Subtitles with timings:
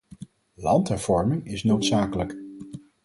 [0.55, 2.35] Landhervorming is noodzakelijk.